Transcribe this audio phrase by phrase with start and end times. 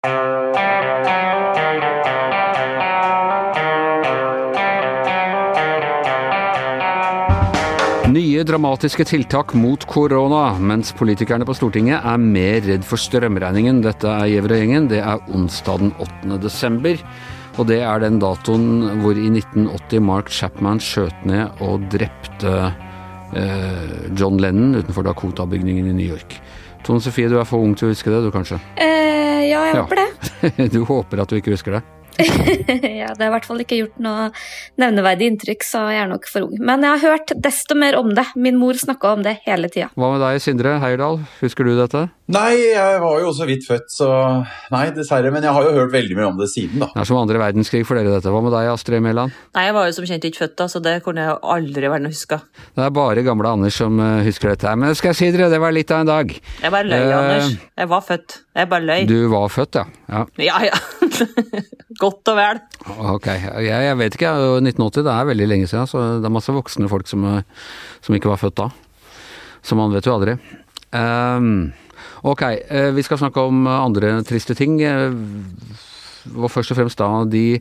[0.00, 0.08] Nye
[8.44, 13.82] dramatiske tiltak mot korona, mens politikerne på Stortinget er mer redd for strømregningen.
[13.84, 16.40] Dette er gjevre gjengen, Det er onsdag den 8.
[16.40, 16.96] desember.
[17.58, 22.72] Og det er den datoen hvor i 1980 Mark Chapman skjøt ned og drepte
[23.36, 26.40] eh, John Lennon utenfor Dakota-bygningen i New York.
[26.82, 28.56] Tone Sofie, du er for ung til å huske det, du kanskje?
[28.80, 30.10] Eh, ja, jeg håper ja.
[30.42, 30.68] det.
[30.74, 31.86] du håper at du ikke husker det?
[33.00, 34.28] ja, det har i hvert fall ikke gjort noe
[34.80, 36.56] nevneverdig inntrykk, så jeg er nok for ung.
[36.58, 38.26] Men jeg har hørt desto mer om det.
[38.36, 39.90] Min mor snakka om det hele tida.
[39.96, 41.20] Hva med deg, Sindre Heierdal?
[41.40, 42.08] Husker du dette?
[42.30, 44.08] Nei, jeg var jo så vidt født, så
[44.70, 45.32] nei, dessverre.
[45.34, 46.90] Men jeg har jo hørt veldig mye om det siden, da.
[46.94, 48.32] Det er som andre verdenskrig for dere, dette.
[48.32, 49.34] Hva med deg, Astrid Mæland?
[49.56, 52.06] Nei, jeg var jo som kjent ikke født da, så det kunne jeg aldri vært
[52.06, 52.42] noe huska.
[52.76, 54.78] Det er bare gamle Anders som eh, husker dette her.
[54.78, 56.36] Men skal jeg si dere, det var litt av en dag.
[56.36, 57.56] Jeg bare løy, uh, Anders.
[57.80, 58.38] Jeg var født.
[58.56, 59.04] Jeg bare løy.
[59.06, 59.84] Du var født, ja?
[60.10, 60.56] Ja, ja.
[60.70, 61.26] ja.
[62.02, 62.62] Godt og vel.
[63.14, 63.28] Ok.
[63.30, 66.90] Jeg, jeg, vet ikke, 1980 det er veldig lenge siden, så det er masse voksne
[66.90, 67.68] folk som, eh,
[68.02, 68.70] som ikke var født da.
[69.62, 70.38] Så man vet jo aldri.
[70.90, 71.70] Um,
[72.22, 74.76] Ok, eh, vi skal snakke om andre triste ting.
[76.26, 77.60] Eh, og først og fremst da de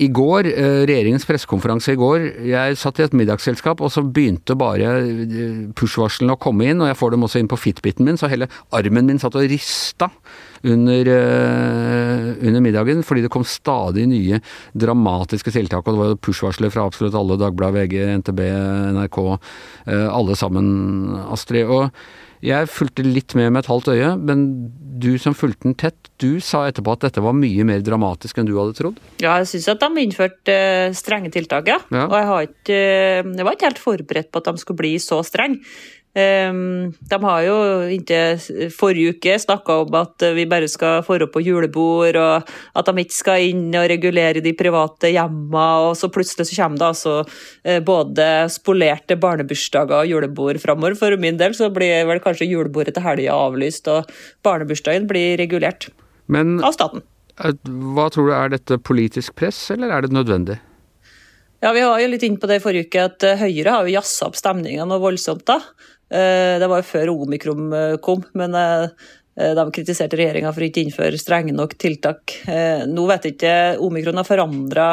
[0.00, 4.56] i går, eh, regjeringens pressekonferanse i går, jeg satt i et middagsselskap, og så begynte
[4.56, 4.94] bare
[5.76, 8.48] push-varslene å komme inn, og jeg får dem også inn på fitbiten min, så hele
[8.72, 10.10] armen min satt og rista
[10.64, 11.06] under,
[12.40, 14.40] under middagen, fordi det kom stadig nye
[14.72, 18.40] dramatiske tiltak, og det var push-varsler fra absolutt alle, Dagbladet, VG, NTB,
[18.96, 19.18] NRK,
[19.86, 20.72] alle sammen,
[21.28, 21.68] Astrid.
[21.68, 21.90] og
[22.44, 24.44] jeg fulgte litt med med et halvt øye, men
[25.00, 28.48] du som fulgte den tett, du sa etterpå at dette var mye mer dramatisk enn
[28.48, 29.00] du hadde trodd?
[29.22, 31.80] Ja, jeg syns at de innførte uh, strenge tiltak, ja.
[31.90, 32.06] ja.
[32.06, 32.80] Og jeg, ikke,
[33.24, 35.62] uh, jeg var ikke helt forberedt på at de skulle bli så strenge.
[36.14, 37.54] Ehm, de har jo
[37.90, 43.02] inntil forrige uke snakka om at vi bare skal få på julebord, og at de
[43.02, 47.14] ikke skal inn og regulere de private hjemmene, og så plutselig så kommer det altså
[47.64, 50.94] eh, både spolerte barnebursdager og julebord framover.
[50.98, 54.10] For min del så blir vel kanskje julebordet til helga avlyst, og
[54.46, 55.88] barnebursdagen blir regulert
[56.30, 57.02] Men, av staten.
[57.42, 57.58] Eh,
[57.96, 60.60] hva tror du, er dette politisk press, eller er det nødvendig?
[61.64, 63.86] Ja, Vi var jo litt inne på det i forrige uke, at eh, Høyre har
[63.86, 65.46] jo jazza opp stemninga noe voldsomt.
[65.48, 65.62] da.
[66.14, 68.86] Eh, det var jo før omikron eh, kom, men eh,
[69.34, 72.36] de kritiserte regjeringa for å ikke innføre strenge nok tiltak.
[72.86, 74.86] Nå vet jeg ikke, omikron har forandra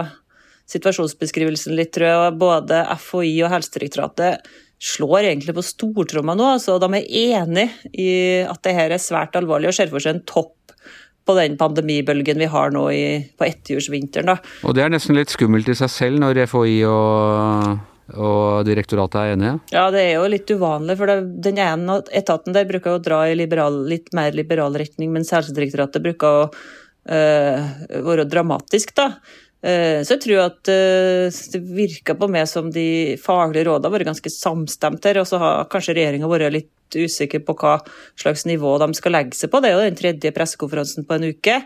[0.71, 2.39] situasjonsbeskrivelsen litt, tror jeg.
[2.41, 4.49] Både FHI og Helsedirektoratet
[4.81, 6.47] slår egentlig på stortromma nå.
[6.55, 8.09] altså De er enig i
[8.41, 10.73] at dette er svært alvorlig og ser for seg en topp
[11.21, 13.05] på den pandemibølgen vi har nå i,
[13.37, 14.33] på etterjordsvinteren.
[14.65, 19.35] Og det er nesten litt skummelt i seg selv når FHI og og direktoratet er
[19.35, 19.53] enige?
[19.71, 20.97] Ja, det er jo litt uvanlig.
[20.99, 21.11] For
[21.47, 26.03] den ene etaten der bruker å dra i liberal, litt mer liberal retning, mens Helsedirektoratet
[26.03, 27.71] bruker å øh,
[28.09, 29.13] være dramatisk, da.
[29.61, 33.93] Uh, så jeg tror at uh, det virker på meg som de faglige rådene har
[33.93, 37.77] vært ganske samstemte her, og så har kanskje regjeringa vært litt usikker på hva
[38.19, 39.61] slags nivå de skal legge seg på.
[39.61, 41.59] Det er jo den tredje pressekonferansen på en uke.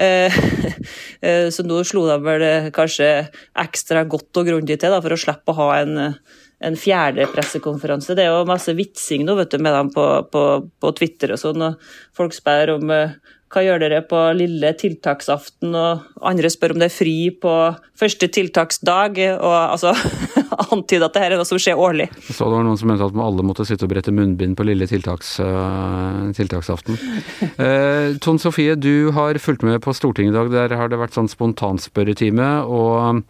[0.00, 0.38] Eh,
[1.26, 2.46] eh, så nå slo de vel
[2.76, 3.10] kanskje
[3.64, 6.14] ekstra godt og grundig til for å slippe å ha en,
[6.60, 8.16] en fjerde pressekonferanse.
[8.16, 10.46] Det er jo masse vitsing nå vet du, med dem på, på,
[10.80, 11.68] på Twitter og sånn.
[11.68, 13.18] og Folk spør om eh,
[13.50, 17.54] hva gjør dere på lille tiltaksaften, og andre spør om det er fri på
[17.98, 19.18] første tiltaksdag.
[19.40, 19.94] og altså
[20.74, 22.08] antyde at det her er noe som skjer årlig.
[22.30, 24.86] Så det var noen som mente at alle måtte sitte og brette munnbind på lille
[24.90, 26.98] tiltaks, uh, tiltaksaften.
[27.58, 30.54] Uh, Ton Sofie, du har fulgt med på Stortinget i dag.
[30.54, 32.52] Der har det vært sånn spontanspørretime.
[32.70, 33.22] og Eh,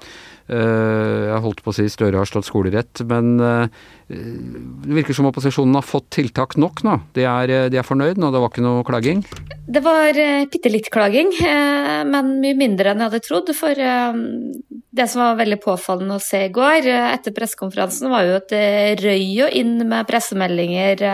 [0.51, 5.77] jeg holdt på å si Støre har slått skolerett, men eh, det virker som opposisjonen
[5.79, 6.97] har fått tiltak nok nå.
[7.15, 9.23] De er, de er fornøyd nå, det var ikke noe klaging?
[9.71, 11.31] Det var eh, bitte litt klaging,
[12.11, 13.53] men mye mindre enn jeg hadde trodd.
[13.55, 13.79] For
[14.91, 18.99] det som var veldig påfallende å se i går etter pressekonferansen, var jo at det
[19.05, 21.07] røy jo inn med pressemeldinger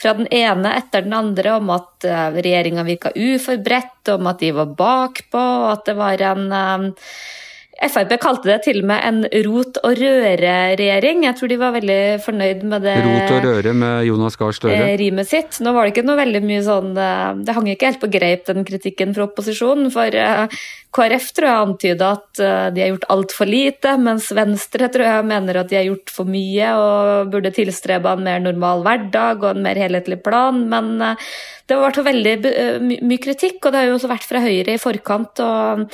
[0.00, 4.72] fra den ene etter den andre om at regjeringa virka uforberedt, om at de var
[4.80, 6.48] bakpå, og at det var en
[7.82, 11.24] Frp kalte det til og med en rot og røre-regjering.
[11.26, 14.76] Jeg tror de var veldig fornøyd med det Rot og røre med Jonas Gahr Støre?
[14.76, 15.58] Eh, rimet sitt.
[15.64, 18.46] Nå var det ikke noe veldig mye sånn eh, Det hang ikke helt på greip,
[18.46, 19.90] den kritikken fra opposisjonen.
[19.94, 20.62] For eh,
[20.94, 22.42] KrF tror jeg antyda at
[22.76, 26.28] de har gjort altfor lite, mens Venstre tror jeg mener at de har gjort for
[26.28, 30.60] mye og burde tilstrebe en mer normal hverdag og en mer helhetlig plan.
[30.68, 32.34] Men det har vært veldig
[33.00, 35.40] mye kritikk, og det har jo også vært fra Høyre i forkant.
[35.40, 35.88] og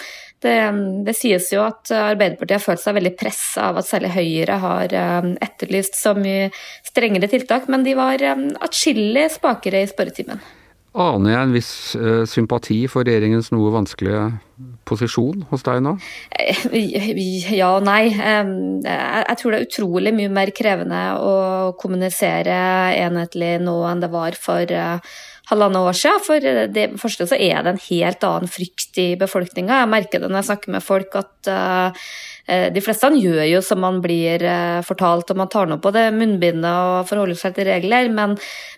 [0.44, 0.58] det,
[1.06, 4.94] det, sies jo at Arbeiderpartiet har følt seg veldig pressa av at særlig Høyre har
[5.25, 6.50] um, etterlyst så mye
[6.87, 10.43] strengere tiltak, men de var um, atskillig spakere i spørretimen.
[10.99, 14.27] Aner jeg en viss uh, sympati for regjeringens noe vanskelige
[14.89, 15.95] posisjon hos deg nå?
[16.73, 18.09] Ja og nei.
[18.11, 21.35] Jeg tror det er utrolig mye mer krevende å
[21.79, 22.56] kommunisere
[22.97, 24.73] enhetlig nå enn det var for
[25.49, 26.25] halvannet år siden.
[26.27, 29.85] For det første så er det en helt annen frykt i befolkninga.
[29.85, 31.91] Jeg merker det når jeg snakker med folk at Eh,
[32.49, 36.06] de fleste gjør jo som man blir eh, fortalt, og man tar nå på det
[36.17, 38.37] munnbindet og forholder seg til regler, men,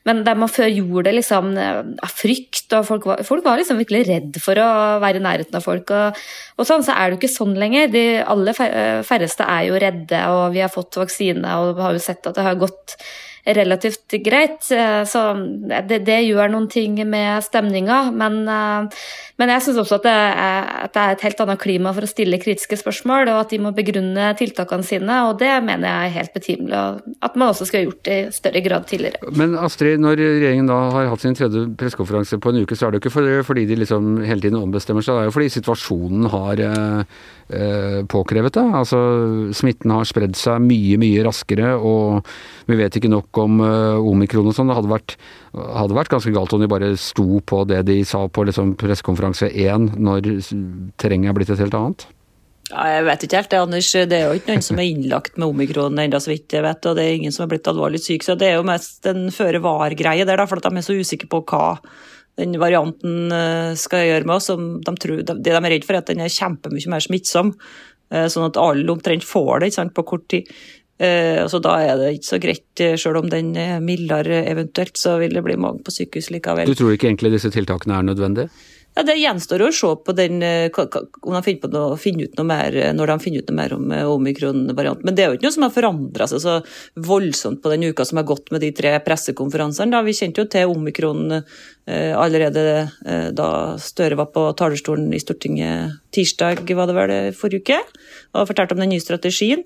[0.09, 3.61] men der man før gjorde det liksom eh, av frykt, og folk var, folk var,
[3.61, 4.69] liksom virkelig redd for å
[5.03, 6.21] være i nærheten av folk, og,
[6.59, 7.91] og sånn, så er det jo ikke sånn lenger.
[7.95, 8.61] De aller
[9.07, 12.47] færreste er jo redde, og vi har fått vaksine og har jo sett at det
[12.47, 12.99] har gått
[13.45, 14.63] relativt greit.
[14.65, 15.21] Så
[15.89, 18.03] det, det, gjør noen ting med stemninga.
[18.13, 21.95] Men, men jeg syns også at det, er, at det, er, et helt annet klima
[21.97, 25.21] for å stille kritiske spørsmål, og at de må begrunne tiltakene sine.
[25.29, 26.85] Og det mener jeg er helt betimelig,
[27.25, 29.33] at man også skulle gjort det i større grad tidligere.
[29.37, 32.93] Men Astrid, når regjeringen da har hatt sin tredje pressekonferanse på en uke, så er
[32.93, 36.29] det jo ikke fordi de liksom hele tiden ombestemmer seg, det er jo fordi situasjonen
[36.33, 37.19] har eh,
[37.57, 38.67] eh, påkrevet det.
[38.81, 39.01] Altså
[39.57, 42.27] smitten har spredd seg mye, mye raskere, og
[42.71, 44.71] vi vet ikke nok om uh, omikron og sånn.
[44.71, 45.17] Det hadde vært,
[45.55, 49.51] hadde vært, ganske galt om de bare sto på det de sa på liksom, pressekonferanse
[49.53, 50.33] én, når
[51.01, 52.07] terrenget er blitt et helt annet.
[52.71, 53.91] Ja, jeg vet ikke helt det, Anders.
[53.91, 56.87] Det er jo ikke noen som er innlagt med omikron ennå, så vidt jeg vet.
[56.87, 58.27] Og det er ingen som er blitt alvorlig syk.
[58.27, 61.43] Så det er jo mest en føre var-greie der, for de er så usikre på
[61.51, 61.65] hva
[62.39, 64.51] den varianten eh, skal gjøre med oss.
[64.55, 67.57] De tror, det de er redd for, er at den er kjempemye mer smittsom.
[68.11, 70.51] Eh, sånn at alle omtrent får det på kort tid.
[71.01, 74.99] Eh, altså Da er det ikke så greit, sjøl selv om den er mildere eventuelt,
[75.01, 76.69] så vil det bli mange på sykehus likevel.
[76.69, 78.53] Du tror ikke egentlig disse tiltakene er nødvendige?
[78.99, 80.69] Ja, Det gjenstår å se på den, eh,
[81.23, 83.87] om de finner, noe, finner, ut noe mer når de finner ut noe mer om
[84.19, 85.05] omikron-varianten.
[85.05, 86.57] Men det er jo ikke noe som har forandra seg så
[86.97, 89.93] voldsomt på den uka som har gått med de tre pressekonferansene.
[89.95, 90.03] Da.
[90.03, 91.45] Vi kjente jo til omikron
[91.87, 92.91] allerede
[93.35, 97.79] da Støre var på talerstolen i Stortinget tirsdag, var det vel, forrige uke,
[98.35, 99.65] og fortalte om den nye strategien.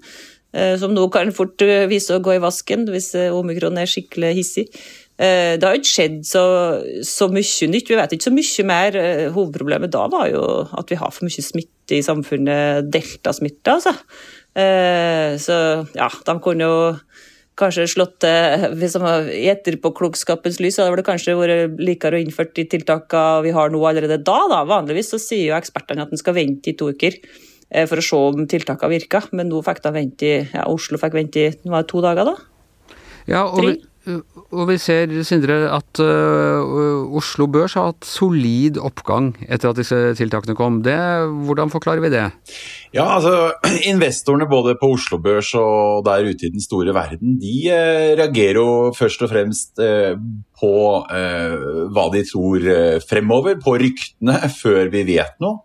[0.55, 3.91] Eh, som nå kan fort eh, vise å gå i vasken hvis eh, omikron er
[3.91, 4.69] skikkelig hissig.
[5.15, 6.41] Det har ikke skjedd så,
[7.06, 7.87] så, mye nytt.
[7.87, 8.97] Vi vet ikke så mye mer.
[9.31, 10.41] Hovedproblemet da var jo
[10.75, 13.93] at vi har for mye smitte i samfunnet, deltasmitte, altså.
[15.39, 15.61] Så
[15.95, 16.91] ja, de kunne jo
[17.55, 18.27] kanskje slått
[18.75, 23.55] hvis de I etterpåklokskapens lys hadde det kanskje vært likere å innføre de tiltakene vi
[23.55, 24.41] har nå allerede da.
[24.50, 24.65] da.
[24.67, 27.23] Vanligvis så sier jo ekspertene at en skal vente i to uker.
[27.75, 29.25] Eh, for å se om tiltakene virka.
[29.35, 32.37] Men nå fikk de vente i ja, Oslo fikk vente i to dager, da?
[33.25, 33.79] Ja, og vi,
[34.53, 39.97] og vi ser, Sindre, at uh, Oslo Børs har hatt solid oppgang etter at disse
[40.21, 40.82] tiltakene kom.
[40.85, 40.94] Det,
[41.49, 42.26] hvordan forklarer vi det?
[42.94, 43.55] Ja, altså
[43.94, 48.61] Investorene både på Oslo Børs og der ute i den store verden, de uh, reagerer
[48.61, 50.12] jo først og fremst uh,
[50.61, 50.75] på
[51.93, 52.62] hva de tror
[53.05, 55.65] fremover, på ryktene, før vi vet noe.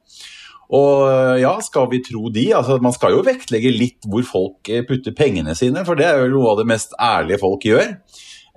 [0.69, 2.45] Og eh, ja, skal vi tro de?
[2.53, 6.23] Altså, man skal jo vektlegge litt hvor folk eh, putter pengene sine, for det er
[6.23, 7.95] jo noe av det mest ærlige folk gjør.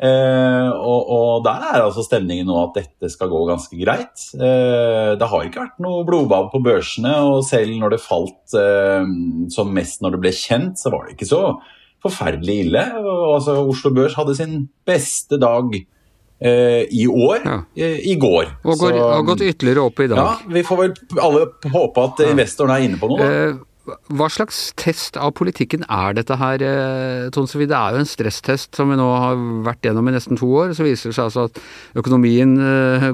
[0.03, 4.25] Eh, og, og, der er altså stemningen nå at dette skal gå ganske greit.
[4.35, 9.06] Eh, det har ikke vært noe blodbad på børsene, og selv når det falt eh,
[9.53, 11.43] som mest når det ble kjent, så var det ikke så
[12.03, 12.85] forferdelig ille.
[12.99, 15.70] Altså, Oslo Børs hadde sin beste dag
[16.42, 17.58] i år ja.
[17.76, 18.54] Eh, i går.
[18.64, 20.18] Og går, Så, har gått ytterligere opp i dag.
[20.18, 21.44] Ja, Vi får vel alle
[21.74, 22.32] håpe at ja.
[22.34, 23.20] investoren er inne på noe.
[23.22, 23.92] Da.
[24.14, 26.62] hva slags test av politikken er dette her,
[27.34, 27.66] Tonsvi?
[27.66, 30.70] Det er jo en stresstest som vi nå har vært gjennom i nesten to år.
[30.78, 31.58] Så viser det seg altså at
[31.99, 32.54] økonomien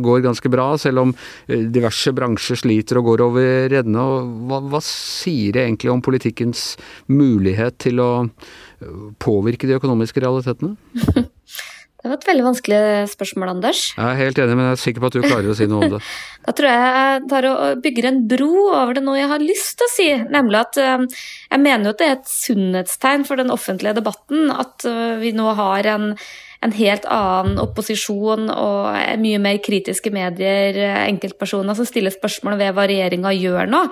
[0.04, 1.14] går ganske bra, selv om
[1.49, 4.04] diverse bransjer sliter og går over ende.
[4.50, 6.75] Hva, hva sier det egentlig om politikkens
[7.08, 8.12] mulighet til å
[9.25, 10.76] påvirke de økonomiske realitetene?
[11.99, 13.81] Det var et veldig vanskelig spørsmål, Anders.
[13.97, 15.87] Jeg er helt enig, men jeg er sikker på at du klarer å si noe
[15.88, 15.99] om det.
[16.47, 19.73] da tror jeg jeg tar og bygger en bro over det noe jeg har lyst
[19.81, 20.07] til å si.
[20.37, 21.07] Nemlig at eh,
[21.50, 25.35] jeg mener jo at det er et sunnhetstegn for den offentlige debatten at eh, vi
[25.35, 26.12] nå har en
[26.65, 32.87] en helt annen opposisjon og mye mer kritiske medier, enkeltpersoner som stiller spørsmål ved hva
[32.91, 33.85] regjeringa gjør nå.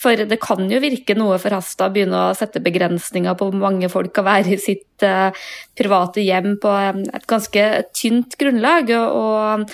[0.00, 3.92] For det kan jo virke noe forhasta å begynne å sette begrensninger på hvor mange
[3.92, 5.36] folk kan være i sitt uh,
[5.76, 8.94] private hjem på et ganske tynt grunnlag.
[8.96, 9.68] og,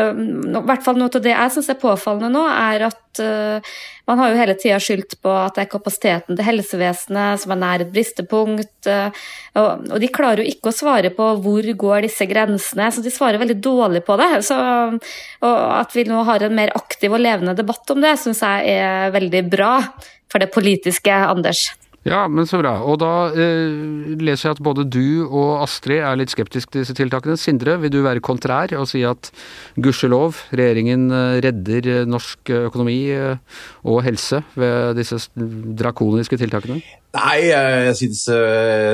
[0.00, 3.72] i hvert fall Noe av det jeg syns er påfallende nå, er at uh,
[4.06, 7.60] man har jo hele tida skyldt på at det er kapasiteten til helsevesenet som er
[7.60, 8.72] nær et bristepunkt.
[8.86, 9.10] Uh,
[9.58, 13.12] og, og, de klarer jo ikke å svare på hvor går disse grensene, så de
[13.14, 14.30] svarer veldig dårlig på det.
[14.46, 14.56] Så,
[15.42, 18.78] og at vi nå har en mer aktiv og levende debatt om det, syns jeg
[18.78, 19.74] er veldig bra
[20.30, 21.68] for det politiske, Anders.
[22.08, 22.78] Ja, men så bra.
[22.88, 26.94] Og da eh, leser jeg at både du og Astrid er litt skeptisk til disse
[26.96, 27.36] tiltakene.
[27.36, 29.28] Sindre, vil du være kontrær og si at
[29.76, 36.80] gudskjelov, regjeringen eh, redder eh, norsk økonomi eh, og helse ved disse drakoniske tiltakene?
[37.18, 38.22] Nei, jeg syns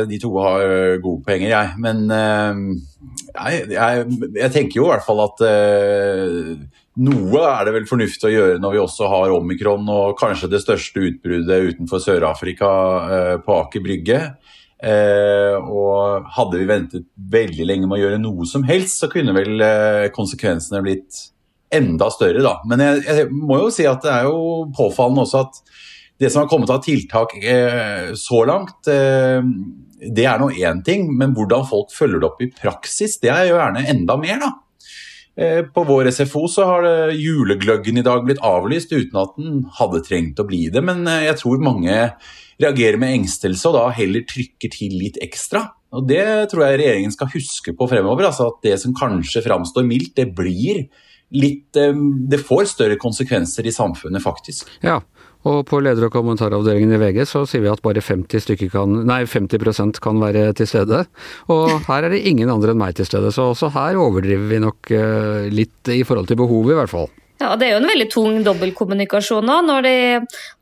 [0.08, 0.62] de to har
[1.04, 1.74] gode poenger, jeg.
[1.84, 4.06] Men jeg, jeg,
[4.38, 5.42] jeg tenker jo i hvert fall at
[6.96, 10.62] noe er det vel fornuftig å gjøre når vi også har omikron og kanskje det
[10.62, 12.70] største utbruddet utenfor Sør-Afrika
[13.16, 14.20] eh, på Aker Brygge.
[14.76, 19.36] Eh, og hadde vi ventet veldig lenge med å gjøre noe som helst, så kunne
[19.36, 21.20] vel eh, konsekvensene blitt
[21.76, 22.54] enda større, da.
[22.68, 25.62] Men jeg, jeg, må jo si at det er jo påfallende også at
[26.16, 27.34] det som har kommet av tiltak
[28.16, 33.18] så langt, det er nå én ting, men hvordan folk følger det opp i praksis,
[33.20, 34.48] det er jo gjerne enda mer, da.
[35.36, 40.00] Eh, på vår SFO så har julegløggen i dag blitt avlyst uten at den hadde
[40.06, 41.96] trengt å bli det, men eh, jeg tror mange
[42.62, 45.66] reagerer med engstelse og da heller trykker til litt ekstra.
[45.96, 48.28] Og Det tror jeg regjeringen skal huske på fremover.
[48.28, 50.86] altså At det som kanskje framstår mildt, det blir
[51.36, 51.92] litt eh,
[52.30, 54.70] Det får større konsekvenser i samfunnet, faktisk.
[54.80, 55.00] Ja,
[55.46, 59.22] og på leder- og kommentaravdelingen i VG så sier vi at bare 50, kan, nei,
[59.24, 61.04] 50% kan være til stede.
[61.52, 64.62] Og her er det ingen andre enn meg til stede, så også her overdriver vi
[64.64, 67.08] nok uh, litt i forhold til behovet, i hvert fall.
[67.36, 69.96] Ja, Det er jo en veldig tung dobbeltkommunikasjon nå, når de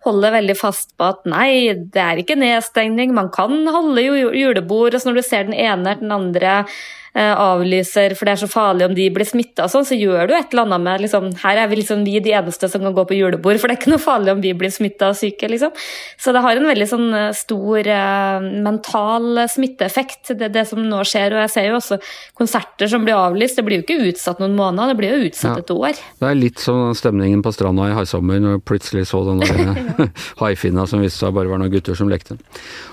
[0.05, 4.97] holder veldig fast på at nei, det er ikke nedstengning, man kan holde julebord.
[4.97, 8.41] Og så når du ser den ene eller den andre Eh, avlyser for det er
[8.43, 11.29] så farlig om de blir smitta, sånn, så gjør du et eller annet med liksom,
[11.45, 13.81] Her er vi liksom vi de eneste som kan gå på julebord, for det er
[13.83, 15.49] ikke noe farlig om vi blir smitta og syke.
[15.51, 15.71] liksom.
[16.19, 21.03] Så det har en veldig sånn eh, stor eh, mental smitteeffekt, det, det, som nå
[21.07, 21.37] skjer.
[21.37, 22.01] Og jeg ser jo også
[22.39, 23.61] konserter som blir avlyst.
[23.61, 25.65] Det blir jo ikke utsatt noen måneder, det blir jo utsatt ja.
[25.65, 26.03] et år.
[26.21, 30.11] Det er litt som stemningen på stranda i haisommer, når du plutselig så den der
[30.43, 32.39] haifinna som viste seg bare var noen gutter som lekte.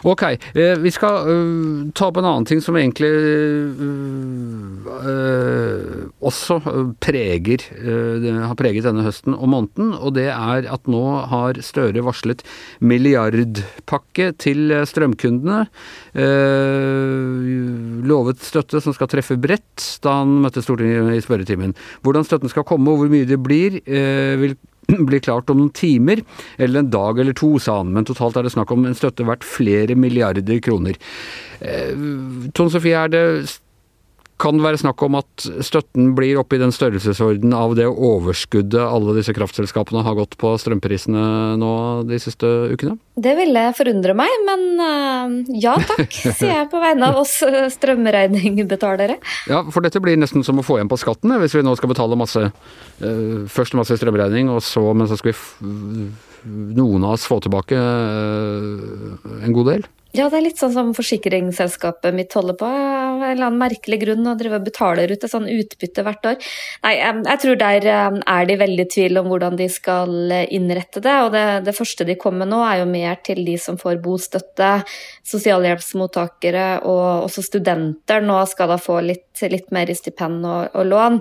[0.08, 3.10] Ok, vi skal ta opp en annen ting som egentlig
[5.08, 6.60] øh, også
[7.04, 12.04] preger, øh, har preget denne høsten og måneden, og det er at nå har Støre
[12.06, 12.44] varslet
[12.80, 15.68] milliardpakke til strømkundene.
[16.16, 21.76] Øh, lovet støtte som skal treffe bredt da han møtte Stortinget i spørretimen.
[22.02, 23.82] Hvordan støtten skal komme og hvor mye det blir,
[24.42, 24.58] vil
[25.08, 26.22] blir klart om noen timer,
[26.58, 29.26] eller en dag eller to, sa han, men totalt er det snakk om en støtte
[29.28, 30.98] verdt flere milliarder kroner.
[31.62, 31.94] Eh,
[32.58, 33.26] Tone Sofie, er det
[34.42, 38.82] kan det være snakk om at støtten blir oppe i den størrelsesorden av det overskuddet
[38.82, 41.26] alle disse kraftselskapene har gått på strømprisene
[41.62, 41.74] nå
[42.10, 42.98] de siste ukene?
[43.22, 47.70] Det ville forundre meg, men uh, ja takk, sier jeg på vegne av oss eh,
[47.74, 49.20] strømregningbetalere.
[49.52, 51.94] Ja, for dette blir nesten som å få igjen på skatten, hvis vi nå skal
[51.94, 56.12] betale masse uh, Først masse strømregning, og så, men så skal vi
[56.48, 59.90] noen av oss få tilbake en god del.
[60.12, 62.70] Ja, det er litt sånn som forsikringsselskapet mitt holder på.
[63.30, 66.52] Eller annen merkelig grunn å driver og betaler ut et sånn utbytte hvert år.
[66.86, 71.16] Nei, jeg tror der er de veldig i tvil om hvordan de skal innrette det.
[71.26, 74.02] Og det, det, første de kommer med nå, er jo mer til de som får
[74.04, 74.72] bostøtte,
[75.28, 78.24] sosialhjelpsmottakere og også studenter.
[78.26, 81.20] Nå skal da få litt, litt mer i stipend og, og lån.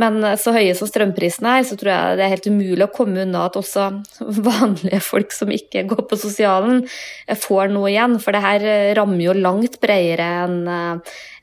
[0.00, 3.26] Men så høye som strømprisene er, så tror jeg det er helt umulig å komme
[3.26, 3.88] unna at også
[4.48, 6.86] vanlige folk som ikke går på sosialen,
[7.44, 8.16] får noe igjen.
[8.22, 10.62] For det her rammer jo langt bredere enn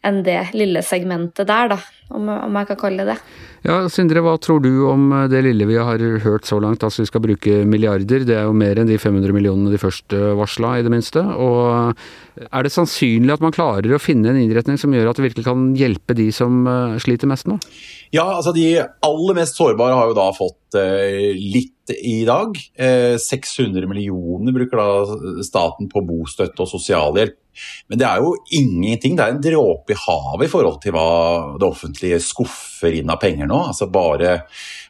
[0.06, 1.77] enn det lille segmentet der, da,
[2.13, 3.36] om, om jeg kan kalle det det.
[3.68, 6.86] Ja, Sindre, hva tror du om det lille vi har hørt så langt?
[6.86, 10.16] Altså vi skal bruke milliarder, det er jo mer enn de 500 millionene de først
[10.38, 11.24] varsla, i det minste.
[11.24, 15.27] Og er det sannsynlig at man klarer å finne en innretning som gjør at det
[15.30, 16.62] virkelig kan hjelpe de som
[17.04, 17.58] sliter mest nå?
[18.16, 21.34] Ja, altså de aller mest sårbare har jo da fått eh,
[21.96, 22.58] i dag.
[22.75, 27.38] Eh, 600 millioner bruker da staten på bostøtte og sosialhjelp.
[27.89, 31.08] Men det er jo ingenting, det er en dråpe i havet i forhold til hva
[31.58, 33.63] det offentlige skuffer inn av penger nå.
[33.72, 34.36] Altså bare,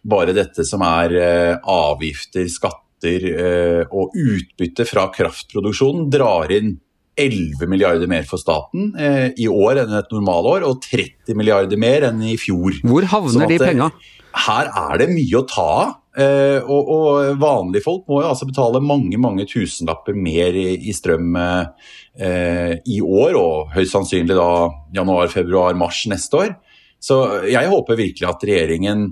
[0.03, 6.75] bare dette som er eh, avgifter, skatter eh, og utbytte fra kraftproduksjonen drar inn
[7.17, 12.05] 11 milliarder mer for staten eh, i år enn et normalår, og 30 milliarder mer
[12.11, 12.77] enn i fjor.
[12.85, 13.89] Hvor havner sånn de penga?
[14.37, 15.95] Her er det mye å ta av.
[16.17, 20.95] Eh, og, og, vanlige folk må jo altså betale mange mange tusenlapper mer i, i
[20.95, 24.49] strøm eh, i år, og høyst sannsynlig da
[24.97, 26.55] januar, februar, mars neste år.
[26.97, 29.11] Så jeg håper virkelig at regjeringen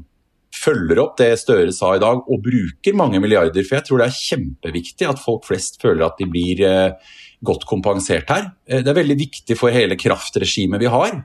[0.55, 3.61] følger opp det Støre sa i dag, og bruker mange milliarder.
[3.67, 7.13] For jeg tror det er kjempeviktig at folk flest føler at de blir eh,
[7.45, 8.49] godt kompensert her.
[8.65, 11.19] Det er veldig viktig for hele kraftregimet vi har,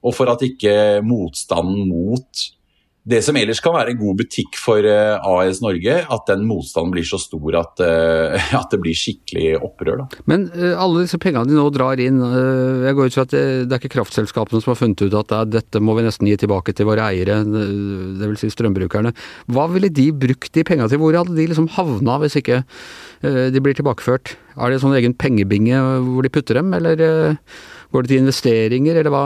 [0.00, 2.46] og for at ikke motstanden mot
[3.06, 6.90] det som ellers kan være en god butikk for uh, AS Norge, at den motstanden
[6.94, 10.02] blir så stor at, uh, at det blir skikkelig opprør.
[10.02, 10.22] Da.
[10.30, 13.44] Men uh, alle disse pengene de nå drar inn, jeg går ut fra at det,
[13.66, 16.34] det, er ikke kraftselskapene som har funnet ut at det dette må vi nesten gi
[16.42, 18.42] tilbake til våre eiere, dvs.
[18.42, 19.14] Si strømbrukerne.
[19.54, 21.00] Hva ville de brukt de pengene til?
[21.00, 22.60] Hvor hadde de liksom havna hvis ikke
[23.22, 24.34] de blir tilbakeført?
[24.56, 27.00] Er det en sånn egen pengebinge hvor de putter dem, eller?
[27.96, 29.24] Går det til investeringer, eller hva,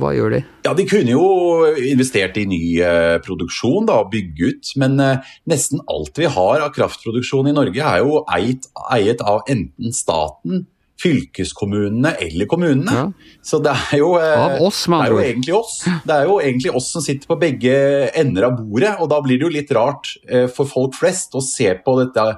[0.00, 0.38] hva, gjør de?
[0.64, 1.26] Ja, De kunne jo
[1.76, 6.64] investert i ny eh, produksjon da, og bygge ut, men eh, nesten alt vi har
[6.64, 10.64] av kraftproduksjon i Norge er jo eiet, eiet av enten staten,
[11.02, 12.96] fylkeskommunene eller kommunene.
[12.96, 13.36] Ja.
[13.44, 15.78] Så det er jo, eh, av oss, det er jo egentlig oss.
[15.84, 17.76] Det er jo egentlig oss som sitter på begge
[18.16, 20.14] ender av bordet, og da blir det jo litt rart
[20.56, 22.30] for folk flest å se på dette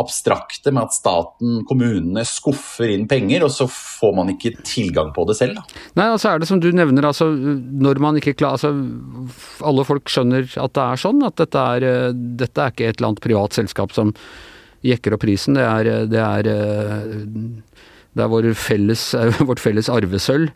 [0.00, 5.26] abstrakte med at staten, kommunene, skuffer inn penger, og så får man ikke tilgang på
[5.28, 5.60] det selv.
[5.60, 5.82] Da.
[6.00, 8.72] Nei, altså er det som du nevner, altså når man ikke klarer altså,
[9.66, 13.12] Alle folk skjønner at det er sånn, at dette er, dette er ikke et eller
[13.12, 14.14] annet privat selskap som
[14.86, 15.58] jekker opp prisen.
[15.58, 16.48] Det er, det er
[18.16, 19.04] det er vår felles,
[19.48, 20.50] vårt felles arvesølv,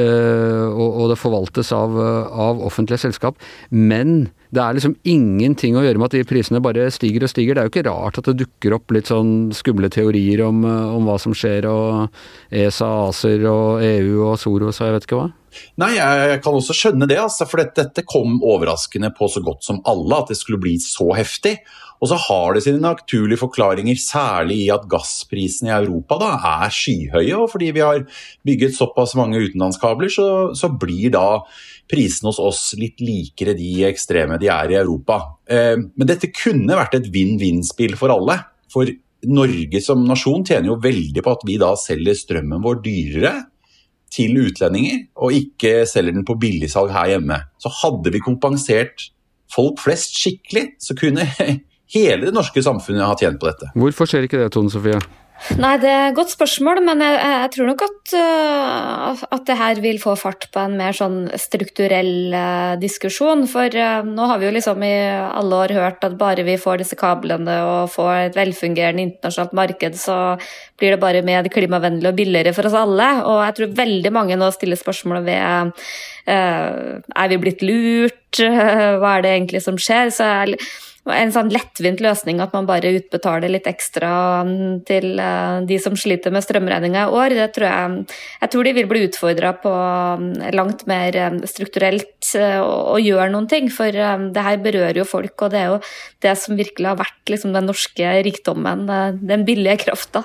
[0.00, 3.36] eh, og det forvaltes av, av offentlige selskap.
[3.70, 7.56] Men det er liksom ingenting å gjøre med at de prisene bare stiger og stiger.
[7.56, 11.08] Det er jo ikke rart at det dukker opp litt sånn skumle teorier om, om
[11.08, 15.30] hva som skjer, og ESA, ACER og EU og Soros og jeg vet ikke hva.
[15.78, 19.82] Nei, jeg kan også skjønne det, altså, for dette kom overraskende på så godt som
[19.90, 21.58] alle, at det skulle bli så heftig.
[22.04, 26.74] Og så har det sine naturlige forklaringer, særlig i at gassprisene i Europa da, er
[26.76, 27.38] skyhøye.
[27.38, 28.04] Og fordi vi har
[28.44, 31.40] bygget såpass mange utenlandskabler, så, så, blir da
[31.88, 35.22] prisene hos oss litt likere de ekstreme de er i Europa.
[35.48, 38.36] Eh, men dette kunne vært et vinn-vinn-spill for alle.
[38.72, 38.92] For
[39.24, 43.36] Norge som nasjon tjener jo veldig på at vi da selger strømmen vår dyrere
[44.12, 47.40] til utlendinger, og ikke selger den på billigsalg her hjemme.
[47.56, 49.08] Så hadde vi kompensert
[49.54, 51.24] folk flest skikkelig, så kunne
[51.94, 53.70] hele det norske samfunnet har tjent på dette.
[53.78, 55.00] Hvorfor skjer ikke det, Tone Sofie?
[55.60, 59.56] Nei, det er et godt spørsmål, men jeg, jeg tror nok at, uh, at det
[59.58, 63.42] her vil få fart på en mer sånn strukturell uh, diskusjon.
[63.50, 66.80] For uh, nå har vi jo liksom i alle år hørt at bare vi får
[66.80, 70.16] disse kablene og får et velfungerende internasjonalt marked, så
[70.80, 73.10] blir det bare mer klimavennlig og billigere for oss alle.
[73.26, 75.76] Og jeg tror veldig mange nå stiller spørsmål ved
[76.24, 78.40] er vi blitt lurt,
[79.02, 80.14] hva er det egentlig som skjer?
[80.14, 80.62] Så jeg
[81.12, 84.10] en sånn lettvint løsning at man bare utbetaler litt ekstra
[84.48, 87.34] mm, til eh, de som sliter med strømregninga i år.
[87.36, 91.18] Det tror jeg, jeg tror de vil bli utfordra på mm, langt mer
[91.50, 93.68] strukturelt å og, gjøre noen ting.
[93.72, 95.82] For det her berører jo folk, og det er jo
[96.24, 98.88] det som virkelig har vært liksom, den norske rikdommen.
[98.88, 100.24] Eh, den billige krafta.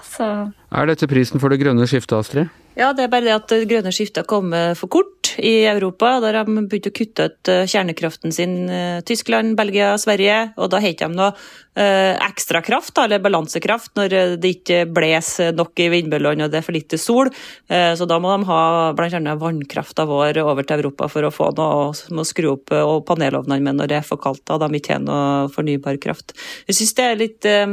[0.70, 2.56] Er dette prisen for det grønne skiftet, Astrid?
[2.80, 6.14] Ja, det er bare det at det grønne skiftet har kommet for kort i Europa.
[6.24, 8.54] Der har de begynt å kutte ut eh, kjernekraften sin.
[8.72, 10.54] Eh, Tyskland, Belgia, Sverige.
[10.56, 11.34] Og da har de noe
[11.80, 14.14] ekstra kraft, eller balansekraft, når
[14.44, 17.30] det ikke blåser nok i vindbølgene og det er for lite sol.
[17.70, 18.64] Så da må de ha
[18.98, 19.36] bl.a.
[19.40, 23.80] vannkrafta vår over til Europa for å få noe, må skru opp og panelovnene med
[23.80, 26.36] når det er for kaldt og de ikke har noe fornybar kraft.
[26.68, 27.68] Jeg synes det er litt Eh,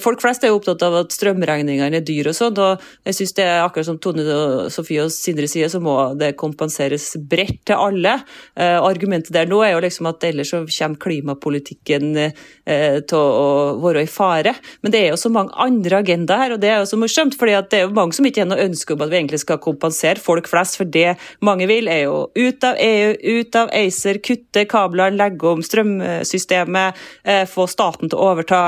[0.00, 3.34] folk flest er jo opptatt av at strømregningene er dyre og sånn, og jeg synes
[3.36, 7.60] det er akkurat som Tone og Sofie og Sindre sier, så må det kompenseres bredt
[7.68, 8.16] til alle.
[8.56, 13.74] Eh, argumentet der nå er jo liksom at ellers så kommer klimapolitikken eh, til å
[13.82, 14.54] være i fare.
[14.82, 17.36] Men det er jo så mange andre agendaer her, og det er jo så morsomt.
[17.38, 19.60] fordi det er jo mange som ikke har noe ønske om at vi egentlig skal
[19.62, 24.20] kompensere folk flest, for det mange vil er jo ut av EU, ut av ACER,
[24.24, 27.04] kutte kablene, legge om strømsystemet,
[27.50, 28.64] få staten til å overta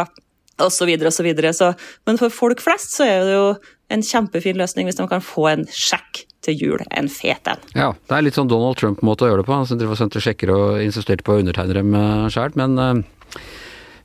[0.62, 0.92] osv.
[1.52, 1.72] Så,
[2.06, 3.48] Men for folk flest så er det jo
[3.92, 6.82] en kjempefin løsning hvis de kan få en sjekk til jul.
[6.90, 7.62] En fet en.
[7.74, 9.56] Ja, det er litt sånn Donald Trump-måte å gjøre det på.
[9.58, 12.54] Han sendte sjekker og insisterte på å undertegne dem eh, sjøl.
[12.58, 13.40] Men uh,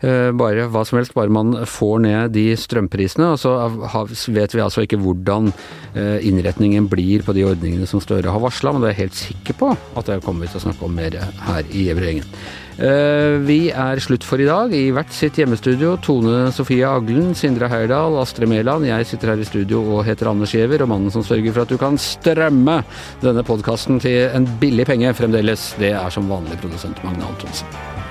[0.02, 3.32] bare hva som helst, bare man får ned de strømprisene.
[3.36, 5.52] Og så vet vi altså ikke hvordan
[6.26, 9.60] innretningen blir på de ordningene som Støre har varsla, men det er jeg helt sikker
[9.62, 12.24] på at det kommer vi til å snakke om mer her i Gjevrøy
[12.82, 14.74] Eh, vi er slutt for i dag.
[14.74, 15.96] I hvert sitt hjemmestudio.
[16.02, 18.88] Tone Sofie Aglen, Sindre Heyerdahl, Astrid Mæland.
[18.90, 21.74] Jeg sitter her i studio og heter Anders Giæver, og mannen som sørger for at
[21.74, 22.82] du kan strømme
[23.22, 28.11] denne podkasten til en billig penge fremdeles, det er som vanlig produsent Magne Antonsen.